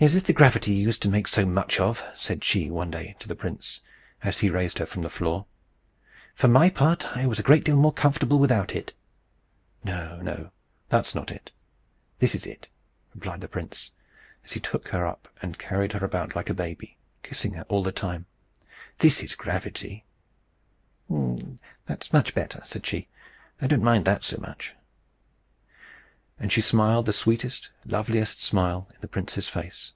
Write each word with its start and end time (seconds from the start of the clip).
"Is 0.00 0.14
this 0.14 0.22
the 0.22 0.32
gravity 0.32 0.74
you 0.74 0.82
used 0.82 1.02
to 1.02 1.08
make 1.08 1.26
so 1.26 1.44
much 1.44 1.80
of?" 1.80 2.04
said 2.14 2.44
she 2.44 2.70
one 2.70 2.88
day 2.88 3.16
to 3.18 3.26
the 3.26 3.34
prince, 3.34 3.80
as 4.22 4.38
he 4.38 4.48
raised 4.48 4.78
her 4.78 4.86
from 4.86 5.02
the 5.02 5.10
floor. 5.10 5.46
"For 6.36 6.46
my 6.46 6.70
part, 6.70 7.16
I 7.16 7.26
was 7.26 7.40
a 7.40 7.42
great 7.42 7.64
deal 7.64 7.74
more 7.76 7.92
comfortable 7.92 8.38
without 8.38 8.76
it." 8.76 8.94
"No, 9.82 10.20
no, 10.22 10.52
that's 10.88 11.16
not 11.16 11.32
it. 11.32 11.50
This 12.20 12.36
is 12.36 12.46
it," 12.46 12.68
replied 13.12 13.40
the 13.40 13.48
prince, 13.48 13.90
as 14.44 14.52
he 14.52 14.60
took 14.60 14.86
her 14.90 15.04
up, 15.04 15.26
and 15.42 15.58
carried 15.58 15.94
her 15.94 16.04
about 16.06 16.36
like 16.36 16.48
a 16.48 16.54
baby, 16.54 16.96
kissing 17.24 17.54
her 17.54 17.62
all 17.64 17.82
the 17.82 17.90
time. 17.90 18.26
"This 19.00 19.20
is 19.20 19.34
gravity." 19.34 20.04
"That's 21.86 22.06
better," 22.06 22.62
said 22.64 22.86
she. 22.86 23.08
"I 23.60 23.66
don't 23.66 23.82
mind 23.82 24.04
that 24.04 24.22
so 24.22 24.38
much." 24.38 24.74
And 26.40 26.52
she 26.52 26.60
smiled 26.60 27.06
the 27.06 27.12
sweetest, 27.12 27.68
loveliest 27.84 28.40
smile 28.44 28.88
in 28.94 29.00
the 29.00 29.08
prince's 29.08 29.48
face. 29.48 29.92